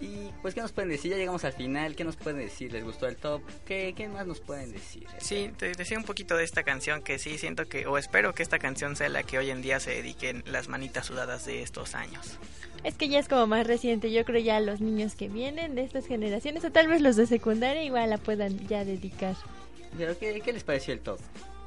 [0.00, 1.10] Y pues, ¿qué nos pueden decir?
[1.10, 1.94] Ya llegamos al final.
[1.94, 2.72] ¿Qué nos pueden decir?
[2.72, 3.42] ¿Les gustó el top?
[3.66, 5.06] ¿Qué, qué más nos pueden decir?
[5.18, 8.42] Sí, te decía un poquito de esta canción que sí siento que, o espero que
[8.42, 11.94] esta canción sea la que hoy en día se dediquen las manitas sudadas de estos
[11.94, 12.38] años.
[12.82, 15.82] Es que ya es como más reciente, yo creo ya los niños que vienen de
[15.82, 19.36] estas generaciones o tal vez los de secundaria igual la puedan ya dedicar.
[19.98, 21.20] Pero, ¿qué, qué les pareció el top?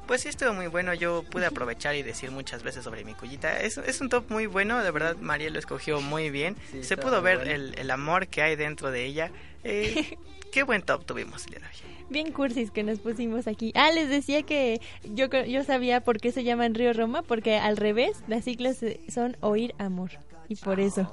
[0.06, 0.92] Pues sí, estuvo muy bueno.
[0.94, 3.60] Yo pude aprovechar y decir muchas veces sobre mi cullita.
[3.60, 6.56] Es, es un top muy bueno, de verdad, María lo escogió muy bien.
[6.70, 7.52] Sí, Se pudo ver bueno.
[7.52, 9.30] el, el amor que hay dentro de ella.
[9.64, 10.18] Eh,
[10.52, 11.72] qué buen top tuvimos el día de hoy.
[12.10, 13.72] Bien cursis que nos pusimos aquí.
[13.74, 17.78] Ah, les decía que yo yo sabía por qué se llaman Río Roma, porque al
[17.78, 20.10] revés las siglas eh, son oír amor.
[20.48, 21.10] Y por eso.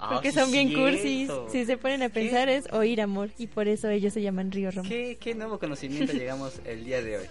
[0.00, 0.84] Ah, Porque sí son bien cierto.
[0.84, 1.30] cursis.
[1.52, 3.30] Si se ponen a pensar es oír amor.
[3.38, 4.88] Y por eso ellos se llaman Río Roma.
[4.88, 7.26] ¿Qué, qué nuevo conocimiento llegamos el día de hoy?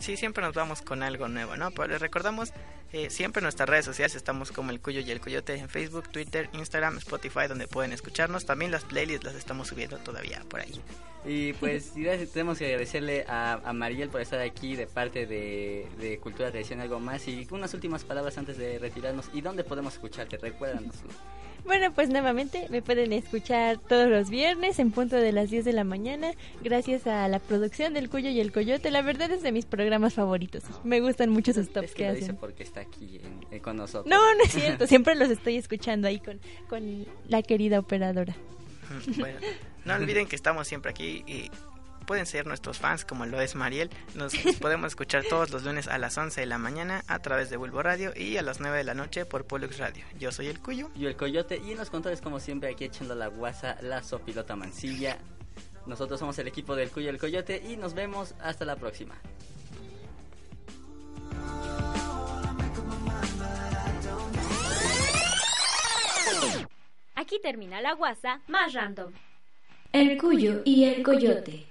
[0.00, 1.70] Sí, siempre nos vamos con algo nuevo, ¿no?
[1.70, 2.52] Pero recordamos
[2.92, 6.08] eh, siempre en nuestras redes sociales estamos como el Cuyo y el Coyote en Facebook,
[6.10, 8.46] Twitter, Instagram, Spotify, donde pueden escucharnos.
[8.46, 10.80] También las playlists las estamos subiendo todavía por ahí.
[11.24, 15.86] Y pues gracias, tenemos que agradecerle a, a Mariel por estar aquí de parte de,
[15.98, 19.26] de Cultura Tradición Algo Más y unas últimas palabras antes de retirarnos.
[19.34, 20.38] ¿Y dónde podemos escucharte?
[20.38, 20.94] Recuérdanos.
[21.64, 25.72] Bueno, pues nuevamente me pueden escuchar todos los viernes en punto de las 10 de
[25.72, 26.30] la mañana,
[26.62, 28.92] gracias a la producción del Cuyo y el Coyote.
[28.92, 30.62] La verdad es de mis programas favoritos.
[30.84, 32.36] Me gustan mucho sus tops Es que que lo dice hacen.
[32.36, 34.06] porque está aquí en- en- con nosotros.
[34.06, 34.86] No, no es cierto.
[34.88, 38.34] Siempre los estoy escuchando ahí con, con la querida operadora.
[39.18, 39.40] Bueno,
[39.84, 41.50] no olviden que estamos siempre aquí y
[42.06, 43.90] pueden ser nuestros fans como lo es Mariel.
[44.14, 47.56] Nos podemos escuchar todos los lunes a las 11 de la mañana a través de
[47.56, 50.04] Bulbo Radio y a las 9 de la noche por Pollux Radio.
[50.20, 50.88] Yo soy el Cuyo.
[50.94, 54.54] Yo el Coyote y en los controles como siempre aquí echando la guasa, la sopilota
[54.54, 55.18] mancilla.
[55.86, 59.16] Nosotros somos el equipo del Cuyo y el Coyote y nos vemos hasta la próxima.
[67.26, 69.10] Aquí termina la guasa más random.
[69.92, 71.66] El cuyo y el coyote.